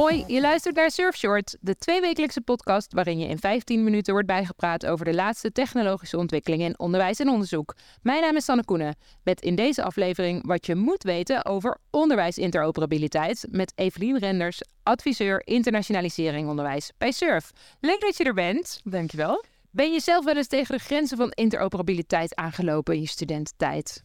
[0.00, 4.86] Hoi, je luistert naar Surfshort, de tweewekelijkse podcast waarin je in 15 minuten wordt bijgepraat
[4.86, 7.74] over de laatste technologische ontwikkelingen in onderwijs en onderzoek.
[8.02, 13.46] Mijn naam is Sanne Koenen, met in deze aflevering wat je moet weten over onderwijsinteroperabiliteit
[13.50, 17.50] met Evelien Renders, adviseur internationalisering onderwijs bij Surf.
[17.80, 18.80] Leuk dat je er bent.
[18.84, 19.44] Dankjewel.
[19.72, 24.02] Ben je zelf wel eens tegen de grenzen van interoperabiliteit aangelopen in je studententijd?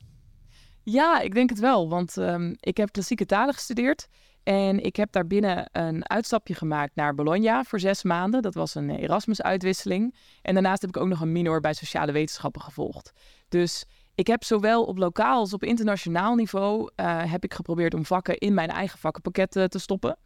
[0.84, 4.08] Ja, ik denk het wel, want um, ik heb klassieke talen gestudeerd.
[4.44, 8.42] En ik heb daarbinnen een uitstapje gemaakt naar Bologna voor zes maanden.
[8.42, 10.16] Dat was een Erasmus-uitwisseling.
[10.42, 13.12] En daarnaast heb ik ook nog een minor bij sociale wetenschappen gevolgd.
[13.50, 18.06] Dus ik heb zowel op lokaal als op internationaal niveau uh, heb ik geprobeerd om
[18.06, 20.18] vakken in mijn eigen vakkenpakket te stoppen.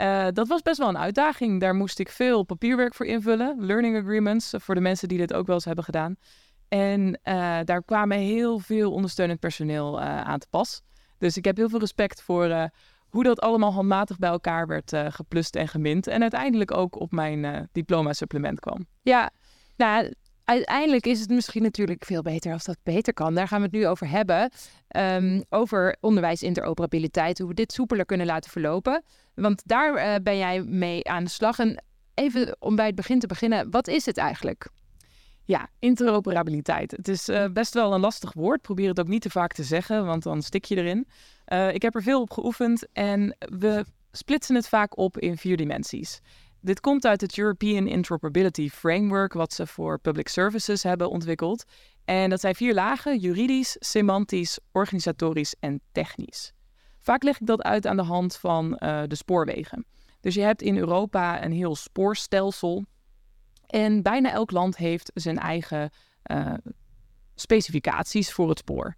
[0.00, 1.60] Uh, dat was best wel een uitdaging.
[1.60, 3.66] Daar moest ik veel papierwerk voor invullen.
[3.66, 6.16] Learning agreements, voor de mensen die dit ook wel eens hebben gedaan.
[6.68, 10.82] En uh, daar kwamen heel veel ondersteunend personeel aan te pas.
[11.18, 12.70] Dus ik heb heel veel respect voor
[13.08, 16.06] hoe dat allemaal handmatig bij elkaar werd geplust en gemint.
[16.06, 18.86] En uiteindelijk ook op mijn diploma-supplement kwam.
[19.02, 19.30] Ja,
[19.76, 20.12] nou,
[20.48, 23.34] uiteindelijk is het misschien natuurlijk veel beter als dat beter kan.
[23.34, 24.50] Daar gaan we het nu over hebben.
[24.96, 29.02] Um, over onderwijsinteroperabiliteit, hoe we dit soepeler kunnen laten verlopen.
[29.34, 31.58] Want daar uh, ben jij mee aan de slag.
[31.58, 34.68] En even om bij het begin te beginnen, wat is het eigenlijk?
[35.44, 36.90] Ja, interoperabiliteit.
[36.90, 38.62] Het is uh, best wel een lastig woord.
[38.62, 41.08] Probeer het ook niet te vaak te zeggen, want dan stik je erin.
[41.52, 45.56] Uh, ik heb er veel op geoefend en we splitsen het vaak op in vier
[45.56, 46.20] dimensies.
[46.68, 51.64] Dit komt uit het European Interoperability Framework, wat ze voor public services hebben ontwikkeld.
[52.04, 56.52] En dat zijn vier lagen: juridisch, semantisch, organisatorisch en technisch.
[56.98, 59.86] Vaak leg ik dat uit aan de hand van uh, de spoorwegen.
[60.20, 62.84] Dus je hebt in Europa een heel spoorstelsel
[63.66, 65.90] en bijna elk land heeft zijn eigen
[66.30, 66.54] uh,
[67.34, 68.94] specificaties voor het spoor.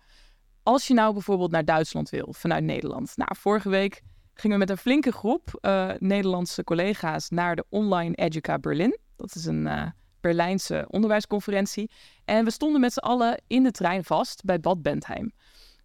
[0.62, 3.16] Als je nou bijvoorbeeld naar Duitsland wil vanuit Nederland.
[3.16, 4.02] Nou, vorige week
[4.40, 8.98] gingen we met een flinke groep uh, Nederlandse collega's naar de Online Educa Berlin.
[9.16, 9.86] Dat is een uh,
[10.20, 11.90] Berlijnse onderwijsconferentie.
[12.24, 15.32] En we stonden met z'n allen in de trein vast bij Bad Bentheim.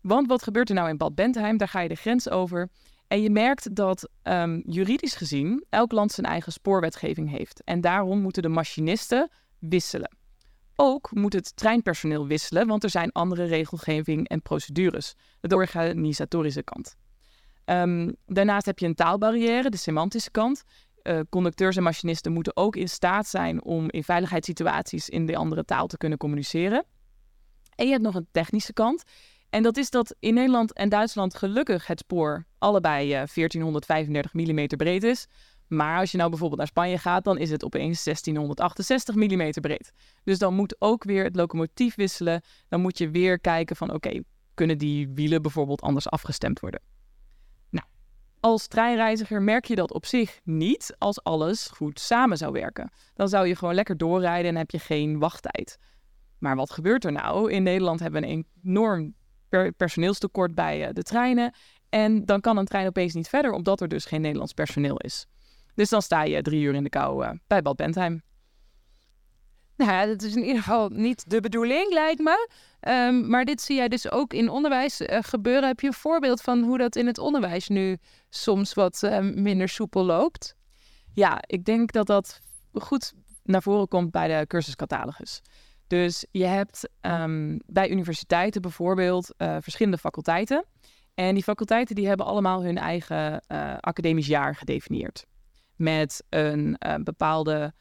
[0.01, 1.57] Want wat gebeurt er nou in Bad Bentheim?
[1.57, 2.69] Daar ga je de grens over.
[3.07, 7.63] En je merkt dat um, juridisch gezien elk land zijn eigen spoorwetgeving heeft.
[7.63, 9.29] En daarom moeten de machinisten
[9.59, 10.17] wisselen.
[10.75, 15.13] Ook moet het treinpersoneel wisselen, want er zijn andere regelgeving en procedures.
[15.41, 16.95] De organisatorische kant.
[17.65, 20.63] Um, daarnaast heb je een taalbarrière, de semantische kant.
[21.03, 25.65] Uh, conducteurs en machinisten moeten ook in staat zijn om in veiligheidssituaties in de andere
[25.65, 26.85] taal te kunnen communiceren.
[27.75, 29.03] En je hebt nog een technische kant.
[29.49, 34.67] En dat is dat in Nederland en Duitsland gelukkig het spoor allebei uh, 1435 mm
[34.67, 35.27] breed is.
[35.67, 39.91] Maar als je nou bijvoorbeeld naar Spanje gaat, dan is het opeens 1668 mm breed.
[40.23, 42.41] Dus dan moet ook weer het locomotief wisselen.
[42.67, 44.19] Dan moet je weer kijken van oké,
[44.53, 46.81] kunnen die wielen bijvoorbeeld anders afgestemd worden?
[48.45, 52.91] Als treinreiziger merk je dat op zich niet als alles goed samen zou werken.
[53.13, 55.77] Dan zou je gewoon lekker doorrijden en heb je geen wachttijd.
[56.37, 57.51] Maar wat gebeurt er nou?
[57.51, 59.13] In Nederland hebben we een enorm
[59.77, 61.53] personeelstekort bij uh, de treinen.
[61.89, 65.25] En dan kan een trein opeens niet verder, omdat er dus geen Nederlands personeel is.
[65.75, 68.21] Dus dan sta je drie uur in de kou uh, bij Bad Bentheim.
[69.77, 72.49] Nou ja, dat is in ieder geval niet de bedoeling, lijkt me.
[72.87, 75.67] Um, maar dit zie jij dus ook in onderwijs uh, gebeuren.
[75.67, 77.97] Heb je een voorbeeld van hoe dat in het onderwijs nu
[78.29, 80.55] soms wat uh, minder soepel loopt?
[81.13, 82.39] Ja, ik denk dat dat
[82.73, 85.41] goed naar voren komt bij de cursuscatalogus.
[85.87, 90.65] Dus je hebt um, bij universiteiten bijvoorbeeld uh, verschillende faculteiten.
[91.13, 93.41] En die faculteiten die hebben allemaal hun eigen
[93.79, 95.25] academisch jaar gedefinieerd
[95.75, 97.73] met een bepaalde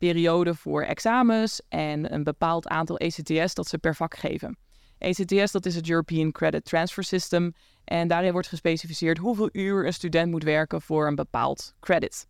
[0.00, 4.58] periode voor examens en een bepaald aantal ECTS dat ze per vak geven.
[4.98, 7.52] ECTS, dat is het European Credit Transfer System.
[7.84, 12.26] En daarin wordt gespecificeerd hoeveel uur een student moet werken voor een bepaald credit.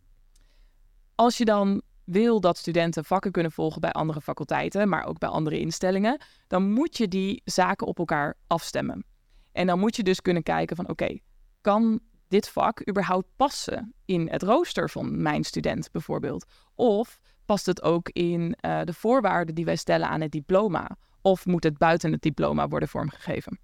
[1.15, 5.29] Als je dan wil dat studenten vakken kunnen volgen bij andere faculteiten, maar ook bij
[5.29, 9.05] andere instellingen, dan moet je die zaken op elkaar afstemmen.
[9.53, 11.19] En dan moet je dus kunnen kijken van oké,
[11.61, 16.45] kan dit vak überhaupt passen in het rooster van mijn student bijvoorbeeld?
[16.75, 17.21] Of
[17.51, 20.97] past het ook in uh, de voorwaarden die wij stellen aan het diploma?
[21.23, 23.59] Of moet het buiten het diploma worden vormgegeven?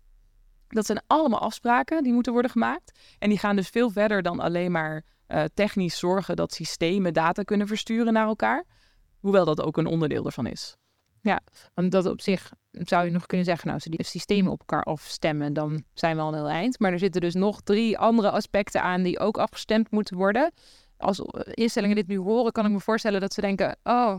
[0.68, 2.98] Dat zijn allemaal afspraken die moeten worden gemaakt.
[3.18, 7.42] En die gaan dus veel verder dan alleen maar uh, technisch zorgen dat systemen data
[7.42, 8.64] kunnen versturen naar elkaar.
[9.20, 10.76] Hoewel dat ook een onderdeel ervan is.
[11.20, 11.40] Ja,
[11.74, 14.82] want dat op zich zou je nog kunnen zeggen, nou, ze die systemen op elkaar
[14.82, 16.78] afstemmen, dan zijn we al een heel eind.
[16.78, 20.52] Maar er zitten dus nog drie andere aspecten aan die ook afgestemd moeten worden.
[20.98, 24.18] Als instellingen dit nu horen, kan ik me voorstellen dat ze denken, oh,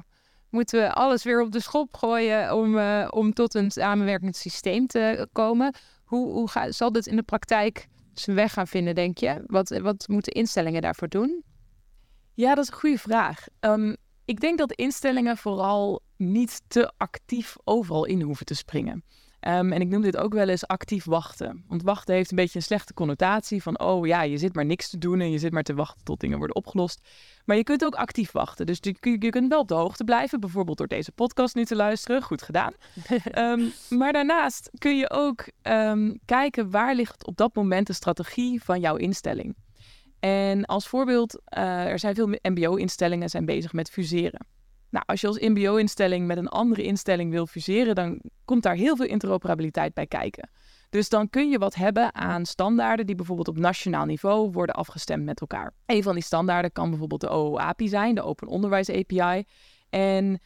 [0.49, 4.87] Moeten we alles weer op de schop gooien om, uh, om tot een samenwerkend systeem
[4.87, 5.73] te komen?
[6.03, 9.43] Hoe, hoe zal dit in de praktijk zijn weg gaan vinden, denk je?
[9.45, 11.43] Wat, wat moeten instellingen daarvoor doen?
[12.33, 13.45] Ja, dat is een goede vraag.
[13.59, 13.95] Um,
[14.25, 19.03] ik denk dat instellingen vooral niet te actief overal in hoeven te springen.
[19.39, 21.63] Ehm, en ik noem dit ook wel eens actief wachten.
[21.67, 24.89] Want wachten heeft een beetje een slechte connotatie van, oh ja, je zit maar niks
[24.89, 27.07] te doen en je zit maar te wachten tot dingen worden opgelost.
[27.45, 28.65] Maar je kunt ook actief wachten.
[28.65, 31.75] Dus je, je kunt wel op de hoogte blijven, bijvoorbeeld door deze podcast nu te
[31.75, 32.21] luisteren.
[32.21, 32.73] Goed gedaan.
[33.31, 38.63] Ehm, maar daarnaast kun je ook ehm, kijken waar ligt op dat moment de strategie
[38.63, 39.55] van jouw instelling.
[40.19, 44.45] En als voorbeeld, uh, er zijn veel MBO-instellingen zijn bezig met fuseren.
[44.89, 48.95] Nou, als je als MBO-instelling met een andere instelling wil fuseren, dan komt daar heel
[48.95, 50.49] veel interoperabiliteit bij kijken.
[50.89, 55.25] Dus dan kun je wat hebben aan standaarden die bijvoorbeeld op nationaal niveau worden afgestemd
[55.25, 55.73] met elkaar.
[55.85, 59.43] Een van die standaarden kan bijvoorbeeld de OOAPI zijn, de Open Onderwijs API.
[59.89, 60.39] En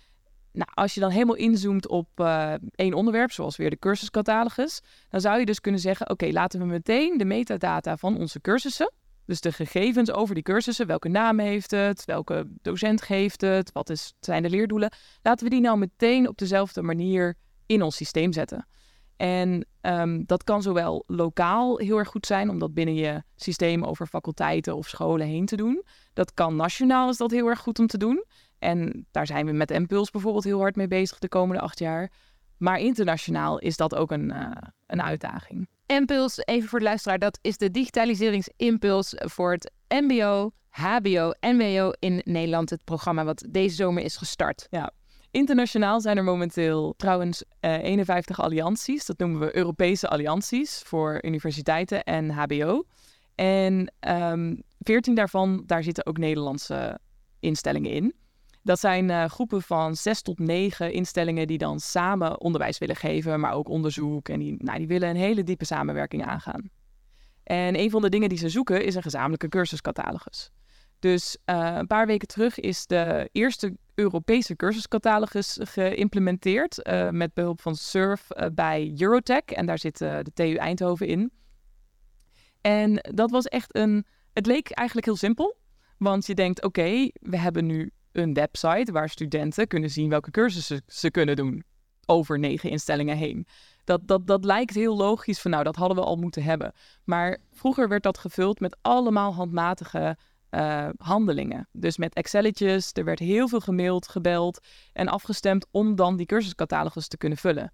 [0.52, 5.22] nou, als je dan helemaal inzoomt op uh, één onderwerp, zoals weer de cursuscatalogus, dan
[5.22, 8.92] zou je dus kunnen zeggen: oké, laten we meteen de metadata van onze cursussen,
[9.26, 13.90] dus de gegevens over die cursussen, welke naam heeft het, welke docent geeft het, wat
[13.90, 14.92] is, zijn de leerdoelen,
[15.22, 17.36] laten we die nou meteen op dezelfde manier
[17.66, 18.68] in ons systeem zetten.
[19.18, 23.84] En um, dat kan zowel lokaal heel erg goed zijn, om dat binnen je systeem
[23.84, 25.84] over faculteiten of scholen heen te doen.
[26.14, 28.26] Dat kan nationaal, is dat heel erg goed om te doen.
[28.60, 32.12] En daar zijn we met Impuls bijvoorbeeld heel hard mee bezig de komende acht jaar.
[32.58, 34.52] Maar internationaal is dat ook een, uh,
[34.88, 35.68] een uitdaging.
[35.92, 41.92] Impuls, even voor de luisteraar, dat is de digitaliseringsimpuls voor het MBO, HBO en WO
[42.00, 42.70] in Nederland.
[42.70, 44.68] Het programma wat deze zomer is gestart.
[44.70, 44.92] Ja,
[45.32, 49.06] Internationaal zijn er momenteel trouwens uh, eh, 51 allianties.
[49.06, 52.84] Dat noemen we Europese allianties voor universiteiten en HBO.
[53.36, 57.00] En um, ehm, 14 daarvan, daar zitten ook Nederlandse
[57.40, 58.14] instellingen in.
[58.64, 63.40] Dat zijn uh, groepen van 6 tot 9 instellingen die dan samen onderwijs willen geven,
[63.40, 64.30] maar ook onderzoek.
[64.30, 66.70] En die, nou, die willen een hele diepe samenwerking aangaan.
[67.44, 70.52] En een van de dingen die ze zoeken is een gezamenlijke cursuscatalogus.
[71.00, 77.62] Dus uh, een paar weken terug is de eerste Europese cursuscatalogus geïmplementeerd uh, met behulp
[77.62, 79.46] van SURF bij Eurotech.
[79.46, 81.32] En daar zit de TU Eindhoven in.
[82.62, 84.06] En dat was echt een.
[84.34, 85.58] Het leek eigenlijk heel simpel.
[85.98, 90.82] Want je denkt: oké, we hebben nu een website waar studenten kunnen zien welke cursussen
[90.88, 91.64] ze kunnen doen.
[92.06, 93.48] Over negen instellingen heen.
[93.84, 96.74] Dat, dat, dat lijkt heel logisch van nou, dat hadden we al moeten hebben.
[97.04, 100.18] Maar vroeger werd dat gevuld met allemaal handmatige
[100.52, 101.68] uh, handelingen.
[101.72, 104.60] Dus met Excelletjes, er werd heel veel gemaild, gebeld
[104.94, 107.72] en afgestemd om dan die cursuscatalogus te kunnen vullen.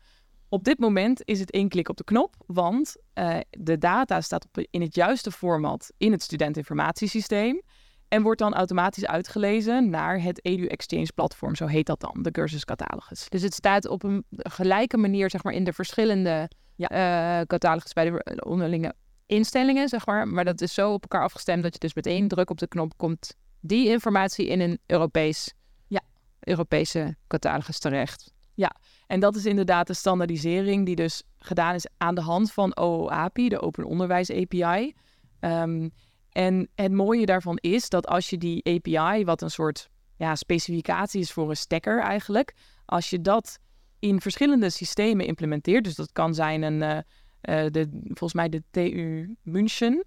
[0.49, 4.45] Op dit moment is het één klik op de knop, want uh, de data staat
[4.45, 7.61] op, in het juiste format in het studentinformatiesysteem
[8.07, 12.31] en wordt dan automatisch uitgelezen naar het Edu Exchange platform, zo heet dat dan, de
[12.31, 13.29] cursuscatalogus.
[13.29, 17.39] Dus het staat op een gelijke manier zeg maar, in de verschillende ja.
[17.39, 18.93] uh, catalogus bij de onderlinge
[19.25, 20.27] instellingen, zeg maar.
[20.27, 22.67] Maar dat is zo op elkaar afgestemd dat je dus met één druk op de
[22.67, 25.53] knop komt die informatie in een Europees,
[25.87, 26.01] ja.
[26.39, 28.33] Europese catalogus terecht.
[28.53, 28.75] Ja,
[29.07, 33.49] en dat is inderdaad de standaardisering die dus gedaan is aan de hand van OOAPI,
[33.49, 34.93] de Open Onderwijs API.
[35.39, 35.91] Um,
[36.37, 41.21] en het mooie daarvan is dat als je die API, wat een soort ja, specificatie
[41.21, 42.55] is voor een stekker eigenlijk,
[42.85, 43.59] als je dat
[43.99, 49.35] in verschillende systemen implementeert, dus dat kan zijn een, uh, de, volgens mij de TU
[49.41, 50.05] München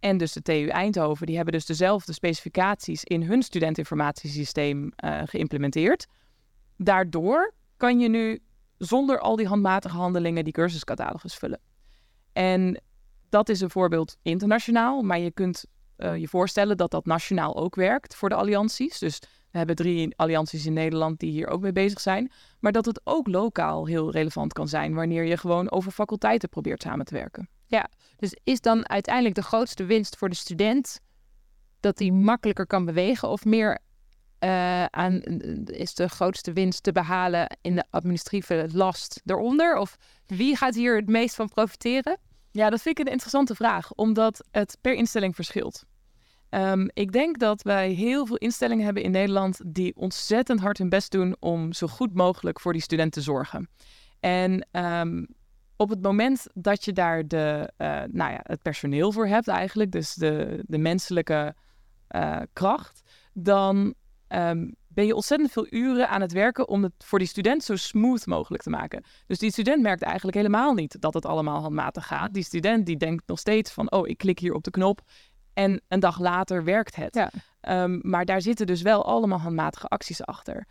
[0.00, 6.06] en dus de TU Eindhoven, die hebben dus dezelfde specificaties in hun studentinformatiesysteem uh, geïmplementeerd.
[6.76, 8.38] Daardoor kan je nu
[8.78, 11.60] zonder al die handmatige handelingen die cursuscatalogus vullen.
[12.32, 12.80] En
[13.28, 15.64] dat is een voorbeeld internationaal, maar je kunt
[15.98, 18.98] uh, je voorstellen dat dat nationaal ook werkt voor de allianties.
[18.98, 19.18] Dus
[19.50, 22.32] we hebben drie allianties in Nederland die hier ook mee bezig zijn.
[22.60, 26.82] Maar dat het ook lokaal heel relevant kan zijn wanneer je gewoon over faculteiten probeert
[26.82, 27.48] samen te werken.
[27.66, 31.00] Ja, dus is dan uiteindelijk de grootste winst voor de student
[31.80, 33.78] dat hij makkelijker kan bewegen of meer
[34.44, 35.20] uh, aan,
[35.64, 39.76] is de grootste winst te behalen in de administratieve last eronder?
[39.76, 42.18] Of wie gaat hier het meest van profiteren?
[42.58, 45.84] Ja, dat vind ik een interessante vraag, omdat het per instelling verschilt.
[46.50, 50.88] Um, ik denk dat wij heel veel instellingen hebben in Nederland die ontzettend hard hun
[50.88, 53.68] best doen om zo goed mogelijk voor die studenten te zorgen.
[54.20, 55.28] En um,
[55.76, 59.90] op het moment dat je daar de, uh, nou ja, het personeel voor hebt eigenlijk,
[59.92, 61.54] dus de, de menselijke
[62.10, 63.94] uh, kracht, dan
[64.28, 67.76] um, ben je ontzettend veel uren aan het werken om het voor die student zo
[67.76, 69.04] smooth mogelijk te maken.
[69.26, 72.34] Dus die student merkt eigenlijk helemaal niet dat het allemaal handmatig gaat.
[72.34, 75.00] Die student die denkt nog steeds van, oh, ik klik hier op de knop
[75.52, 77.14] en een dag later werkt het.
[77.14, 77.30] Ja.
[77.82, 80.66] Um, maar daar zitten dus wel allemaal handmatige acties achter.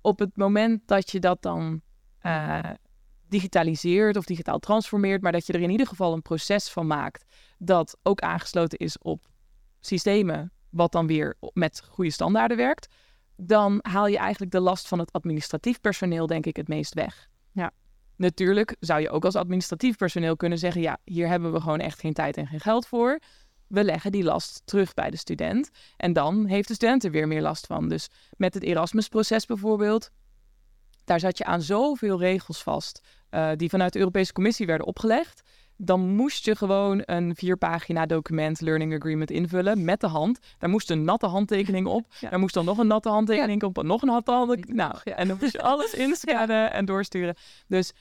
[0.00, 1.80] op het moment dat je dat dan
[2.26, 2.58] uh,
[3.28, 7.24] digitaliseert of digitaal transformeert, maar dat je er in ieder geval een proces van maakt
[7.58, 9.26] dat ook aangesloten is op
[9.80, 12.88] systemen, wat dan weer met goede standaarden werkt,
[13.46, 17.28] dan haal je eigenlijk de last van het administratief personeel, denk ik, het meest weg.
[17.52, 17.70] Ja.
[18.16, 22.00] Natuurlijk zou je ook als administratief personeel kunnen zeggen: ja, hier hebben we gewoon echt
[22.00, 23.18] geen tijd en geen geld voor.
[23.66, 25.70] We leggen die last terug bij de student.
[25.96, 27.88] En dan heeft de student er weer meer last van.
[27.88, 30.10] Dus met het Erasmus-proces bijvoorbeeld,
[31.04, 35.42] daar zat je aan zoveel regels vast uh, die vanuit de Europese Commissie werden opgelegd.
[35.84, 40.38] Dan moest je gewoon een vierpagina document, Learning Agreement, invullen met de hand.
[40.58, 42.06] Daar moest een natte handtekening op.
[42.30, 43.82] Daar moest dan nog een natte handtekening op.
[43.82, 44.76] Nog een natte handtekening.
[44.76, 45.14] Nou, ja.
[45.14, 47.36] en dan moest je alles inscannen en doorsturen.
[47.66, 47.92] Dus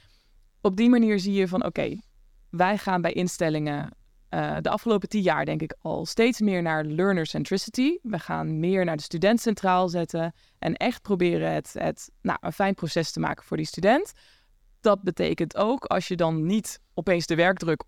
[0.62, 2.00] op die manier zie je van oké,
[2.50, 3.90] wij gaan bij instellingen
[4.30, 7.98] uh, de afgelopen tien jaar denk ik al steeds meer naar learner centricity.
[8.02, 12.54] We gaan meer naar de student centraal zetten en echt proberen het, het nou, een
[12.54, 14.14] fijn proces te maken voor die student.
[14.82, 17.84] Dat betekent ook als je dan niet opeens de werkdruk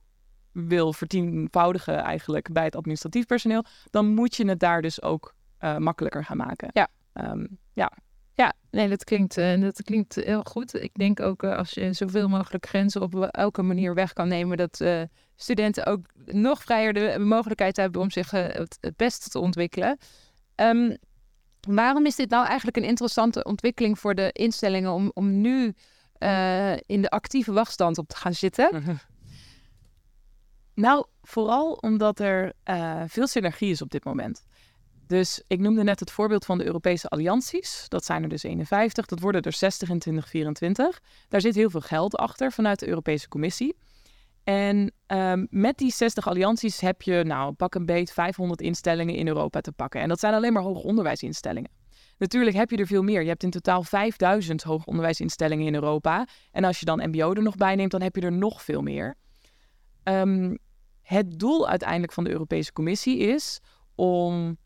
[0.51, 5.77] wil vertienvoudigen eigenlijk bij het administratief personeel, dan moet je het daar dus ook uh,
[5.77, 6.69] makkelijker gaan maken.
[6.73, 6.87] Ja.
[7.13, 7.91] Um, ja.
[8.35, 10.73] Ja, nee, dat klinkt, uh, dat klinkt heel goed.
[10.73, 14.57] Ik denk ook uh, als je zoveel mogelijk grenzen op elke manier weg kan nemen,
[14.57, 14.83] dat
[15.35, 19.97] studenten ook nog vrijer de mogelijkheid hebben om zich het, het beste te ontwikkelen.
[20.55, 20.97] Um,
[21.67, 25.73] waarom is dit nou eigenlijk een interessante ontwikkeling voor de instellingen om, om nu
[26.85, 28.71] in de actieve wachtstand op te gaan zitten?
[30.75, 32.53] Nou, vooral omdat er
[33.07, 34.43] veel synergie is op dit moment.
[35.07, 37.85] Dus ik noemde net het voorbeeld van de Europese allianties.
[37.87, 41.01] Dat zijn er dus 51, dat worden er 60 in 2024.
[41.29, 43.75] Daar zit heel veel geld achter vanuit de Europese Commissie.
[44.43, 49.27] En um, met die 60 allianties heb je, nou, pak een beet 500 instellingen in
[49.27, 50.01] Europa te pakken.
[50.01, 51.69] En dat zijn alleen maar hoger onderwijsinstellingen.
[52.17, 53.21] Natuurlijk heb je er veel meer.
[53.21, 56.27] Je hebt in totaal 5000 hoger onderwijsinstellingen in Europa.
[56.51, 58.81] En als je dan MBO er nog bij neemt, dan heb je er nog veel
[58.81, 59.15] meer.
[60.03, 60.57] Um,
[61.01, 63.59] het doel uiteindelijk van de Europese Commissie is
[63.95, 64.57] om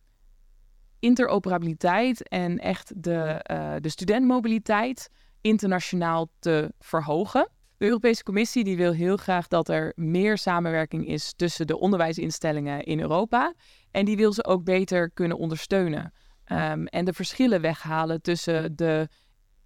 [1.00, 5.10] interoperabiliteit en echt de, uh, de studentmobiliteit
[5.42, 7.50] internationaal te verhogen.
[7.78, 12.84] De Europese Commissie die wil heel graag dat er meer samenwerking is tussen de onderwijsinstellingen
[12.84, 13.54] in Europa.
[13.92, 16.14] En die wil ze ook beter kunnen ondersteunen.
[16.52, 19.08] Um, en de verschillen weghalen tussen de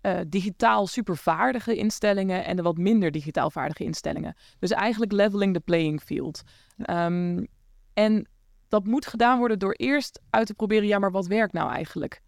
[0.02, 4.36] uh, digitaal supervaardige instellingen en de wat minder digitaal vaardige instellingen.
[4.60, 6.42] Dus eigenlijk leveling the playing field.
[6.86, 7.48] Um,
[7.94, 8.28] en
[8.68, 12.22] dat moet gedaan worden door eerst uit te proberen, ja, maar wat werkt nou eigenlijk?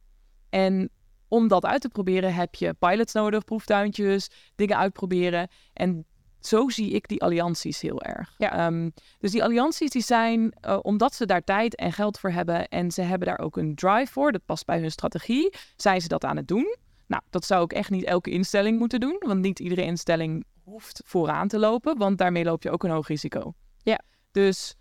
[0.49, 0.89] En
[1.27, 5.47] om dat uit te proberen heb je pilots nodig, proeftuintjes, dingen uitproberen.
[5.73, 6.05] En
[6.47, 8.33] zo zie ik die allianties heel erg.
[8.37, 8.65] Ja.
[8.67, 12.67] Um, dus die allianties die zijn, uh, omdat ze daar tijd en geld voor hebben
[12.67, 16.07] en ze hebben daar ook een drive voor, dat past bij hun strategie, zijn ze
[16.07, 16.77] dat aan het doen.
[17.07, 21.01] Nou, dat zou ook echt niet elke instelling moeten doen, want niet iedere instelling hoeft
[21.05, 23.53] vooraan te lopen, want daarmee loop je ook een hoog risico.
[23.77, 23.99] Ja.
[24.31, 24.75] Dus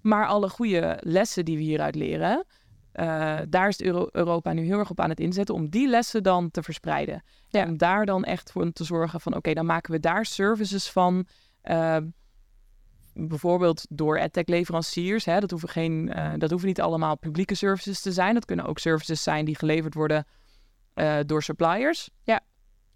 [0.00, 2.44] maar alle goede lessen die we hieruit leren,
[3.00, 6.22] uh, daar is Euro Europa nu heel erg op aan het inzetten om die lessen
[6.22, 7.22] dan te verspreiden.
[7.48, 7.64] Ja.
[7.64, 11.26] Om daar dan echt voor te zorgen van oké, dan maken we daar services van.
[11.64, 11.96] Uh,
[13.18, 15.24] bijvoorbeeld door edtech leveranciers.
[15.24, 18.34] Hè, dat, hoeven geen, uh, dat hoeven niet allemaal publieke services te zijn.
[18.34, 20.26] Dat kunnen ook services zijn die geleverd worden
[21.26, 22.10] door suppliers.
[22.22, 22.40] Ja.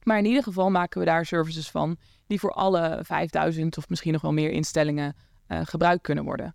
[0.03, 4.13] Maar in ieder geval maken we daar services van die voor alle 5000 of misschien
[4.13, 5.17] nog wel meer instellingen
[5.49, 6.55] gebruikt kunnen worden.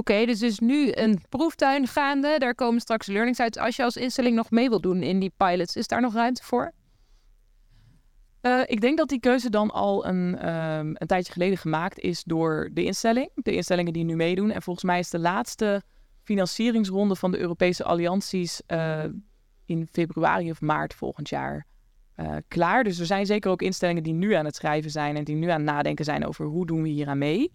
[0.00, 2.38] Oké, okay, dus is nu een proeftuin gaande.
[2.38, 3.58] Daar komen straks learnings uit.
[3.58, 6.42] Als je als instelling nog mee wilt doen in die pilots, is daar nog ruimte
[6.42, 6.72] voor?
[8.42, 12.22] Uh, ik denk dat die keuze dan al een, um, een tijdje geleden gemaakt is
[12.24, 13.30] door de instelling.
[13.34, 14.50] De instellingen die nu meedoen.
[14.50, 15.82] En volgens mij is de laatste
[16.22, 19.04] financieringsronde van de Europese allianties uh,
[19.64, 21.66] in februari of maart volgend jaar
[22.16, 22.84] uh, klaar.
[22.84, 25.48] Dus er zijn zeker ook instellingen die nu aan het schrijven zijn en die nu
[25.48, 27.50] aan het nadenken zijn over hoe doen we hier aan mee.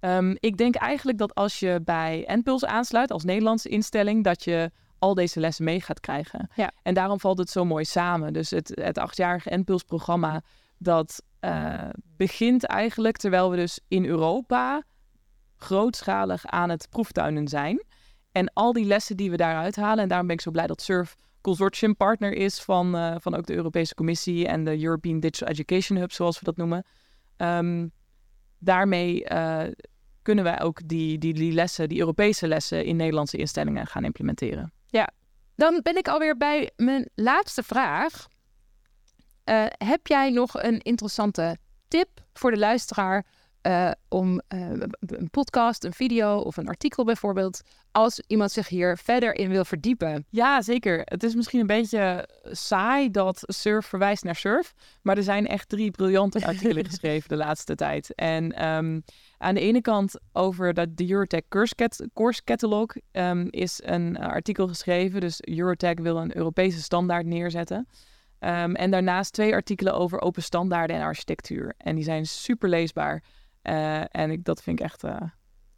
[0.00, 4.70] Um, ik denk eigenlijk dat als je bij NPULS aansluit als Nederlandse instelling, dat je
[4.98, 6.50] al deze lessen mee gaat krijgen.
[6.54, 6.72] Ja.
[6.82, 8.32] En daarom valt het zo mooi samen.
[8.32, 10.42] Dus het, het achtjarige NPULS-programma,
[10.78, 14.82] dat uh, begint eigenlijk terwijl we dus in Europa
[15.56, 17.84] grootschalig aan het proeftuinen zijn.
[18.32, 20.82] En al die lessen die we daaruit halen, en daarom ben ik zo blij dat
[20.82, 25.48] SURF consortium partner is van, uh, van ook de Europese Commissie en de European Digital
[25.48, 26.84] Education Hub, zoals we dat noemen.
[27.36, 27.92] Um,
[28.58, 29.62] daarmee uh,
[30.22, 34.72] kunnen wij ook die, die, die lessen, die Europese lessen in Nederlandse instellingen gaan implementeren.
[34.86, 35.10] Ja,
[35.54, 38.26] dan ben ik alweer bij mijn laatste vraag.
[39.44, 41.56] Uh, heb jij nog een interessante
[41.88, 43.26] tip voor de luisteraar
[43.68, 44.70] eh, om eh,
[45.00, 47.60] een podcast, een video of een artikel bijvoorbeeld,
[47.92, 50.26] als iemand zich hier verder in wil verdiepen?
[50.30, 51.00] Ja, zeker.
[51.04, 55.68] Het is misschien een beetje saai dat surf verwijst naar surf, maar er zijn echt
[55.68, 58.14] drie briljante artikelen geschreven de laatste tijd.
[58.14, 59.00] En ehm,
[59.38, 61.42] aan de ene kant over dat de Eurotech
[62.12, 65.20] Course, Catalog um, is een artikel geschreven.
[65.20, 67.88] Dus Eurotech wil een Europese standaard neerzetten.
[68.40, 71.74] Um, en daarnaast twee artikelen over open standaarden en architectuur.
[71.76, 73.22] En die zijn super leesbaar.
[73.68, 75.16] Uh, en ik, dat vind ik echt uh,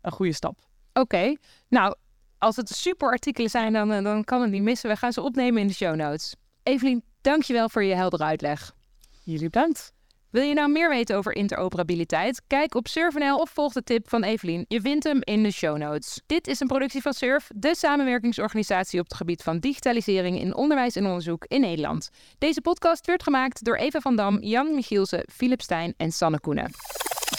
[0.00, 0.59] een goede stap.
[0.92, 1.37] Oké,
[1.68, 1.94] nou,
[2.38, 4.90] als het super artikelen zijn, dan, uh, dan kan het niet missen.
[4.90, 6.35] We gaan ze opnemen in de show notes.
[6.62, 8.75] Evelien, dankjewel voor je heldere uitleg.
[9.23, 9.92] Jullie bedankt.
[10.30, 12.42] Wil je nou meer weten over interoperabiliteit?
[12.47, 14.64] Kijk op Surf.nl of volg de tip van Evelien.
[14.68, 16.20] Je vindt hem in de show notes.
[16.26, 20.97] Dit is een productie van Surf, de samenwerkingsorganisatie op het gebied van digitalisering in onderwijs
[20.97, 22.11] en onderzoek in Nederland.
[22.38, 26.70] Deze podcast werd gemaakt door Eva van Dam, Jan Michielsen, Philip Stijn en Sanne Koenen.